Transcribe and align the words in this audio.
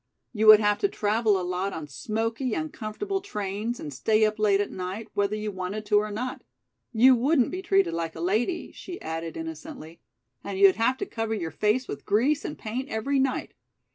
"You 0.33 0.47
would 0.47 0.59
have 0.59 0.79
to 0.79 0.87
travel 0.87 1.39
a 1.39 1.45
lot 1.47 1.73
on 1.73 1.87
smoky, 1.87 2.55
uncomfortable 2.55 3.21
trains 3.21 3.79
and 3.79 3.93
stay 3.93 4.25
up 4.25 4.39
late 4.39 4.59
at 4.59 4.71
night, 4.71 5.09
whether 5.13 5.35
you 5.35 5.51
wanted 5.51 5.85
to 5.85 5.99
or 5.99 6.09
not. 6.09 6.43
You 6.91 7.15
wouldn't 7.15 7.51
be 7.51 7.61
treated 7.61 7.93
like 7.93 8.15
a 8.15 8.19
lady," 8.19 8.71
she 8.71 8.99
added 8.99 9.37
innocently, 9.37 10.01
"and 10.43 10.57
you'd 10.57 10.77
have 10.77 10.97
to 10.97 11.05
cover 11.05 11.35
your 11.35 11.51
face 11.51 11.87
with 11.87 12.03
grease 12.03 12.43
and 12.43 12.57
paint 12.57 12.89
every 12.89 13.19
night." 13.19 13.53